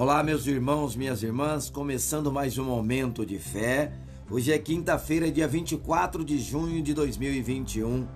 [0.00, 3.92] Olá, meus irmãos, minhas irmãs, começando mais um momento de fé.
[4.30, 8.06] Hoje é quinta-feira, dia 24 de junho de 2021.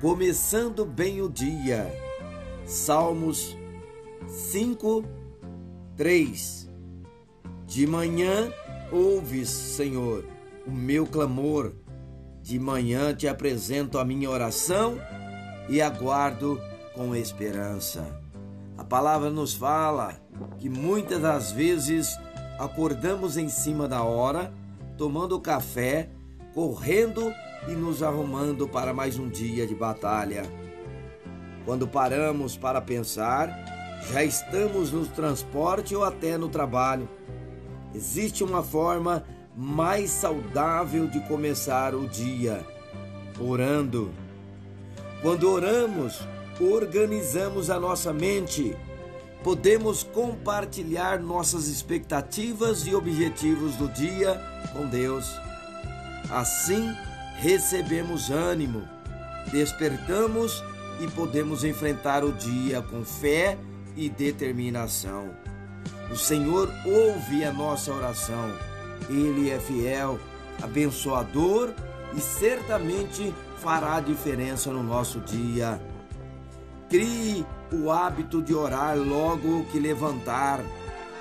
[0.00, 1.92] Começando bem o dia.
[2.64, 3.54] Salmos
[4.26, 5.04] 5,
[5.94, 6.70] 3.
[7.66, 8.50] De manhã
[8.90, 10.24] ouves, Senhor,
[10.66, 11.74] o meu clamor.
[12.40, 14.98] De manhã te apresento a minha oração
[15.68, 16.58] e aguardo
[16.94, 18.23] com esperança.
[18.76, 20.16] A palavra nos fala
[20.58, 22.18] que muitas das vezes
[22.58, 24.52] acordamos em cima da hora,
[24.98, 26.10] tomando café,
[26.52, 27.32] correndo
[27.68, 30.42] e nos arrumando para mais um dia de batalha.
[31.64, 33.48] Quando paramos para pensar,
[34.12, 37.08] já estamos no transporte ou até no trabalho.
[37.94, 39.24] Existe uma forma
[39.56, 42.66] mais saudável de começar o dia,
[43.40, 44.10] orando.
[45.22, 46.20] Quando oramos,
[46.60, 48.76] organizamos a nossa mente,
[49.42, 54.40] podemos compartilhar nossas expectativas e objetivos do dia
[54.72, 55.26] com Deus.
[56.30, 56.94] Assim,
[57.36, 58.82] recebemos ânimo,
[59.50, 60.62] despertamos
[61.00, 63.58] e podemos enfrentar o dia com fé
[63.96, 65.30] e determinação.
[66.10, 68.50] O Senhor ouve a nossa oração
[69.08, 70.18] ele é fiel,
[70.62, 71.72] abençoador
[72.14, 75.80] e certamente fará diferença no nosso dia.
[76.88, 80.60] Crie o hábito de orar logo que levantar.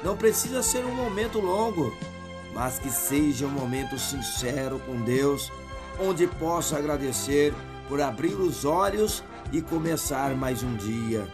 [0.04, 1.94] Não precisa ser um momento longo,
[2.54, 5.52] mas que seja um momento sincero com Deus,
[6.00, 7.54] onde possa agradecer
[7.88, 11.28] por abrir os olhos e começar mais um dia.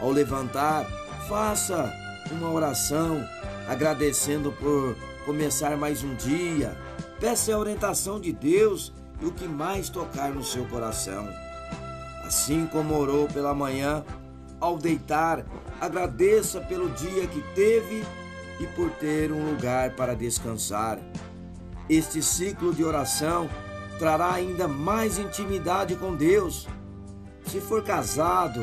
[0.00, 0.84] Ao levantar,
[1.28, 1.92] faça
[2.30, 3.24] uma oração
[3.68, 6.76] agradecendo por começar mais um dia.
[7.20, 11.28] Peça a orientação de Deus e o que mais tocar no seu coração.
[12.32, 14.02] Assim como orou pela manhã,
[14.58, 15.44] ao deitar,
[15.78, 18.02] agradeça pelo dia que teve
[18.58, 20.98] e por ter um lugar para descansar.
[21.90, 23.50] Este ciclo de oração
[23.98, 26.66] trará ainda mais intimidade com Deus.
[27.44, 28.62] Se for casado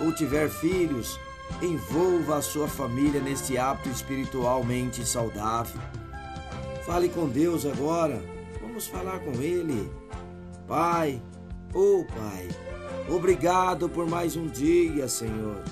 [0.00, 1.18] ou tiver filhos,
[1.60, 5.80] envolva a sua família neste hábito espiritualmente saudável.
[6.86, 8.22] Fale com Deus agora.
[8.60, 9.90] Vamos falar com Ele.
[10.68, 11.20] Pai,
[11.74, 12.48] oh Pai,
[13.08, 15.62] obrigado por mais um dia, Senhor.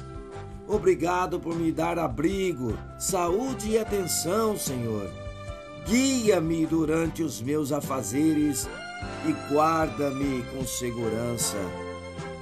[0.68, 5.08] Obrigado por me dar abrigo, saúde e atenção, Senhor.
[5.86, 8.68] Guia-me durante os meus afazeres
[9.24, 11.56] e guarda-me com segurança.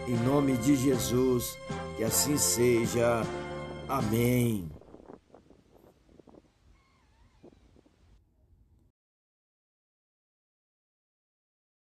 [0.06, 1.58] Em nome de Jesus,
[1.96, 3.22] que assim seja.
[3.86, 4.70] Amém.